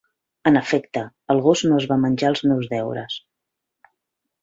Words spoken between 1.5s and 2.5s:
no es va menjar els